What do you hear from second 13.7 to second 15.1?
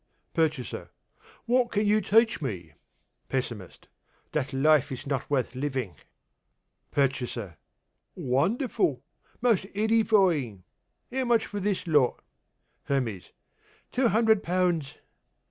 Two hundred pounds.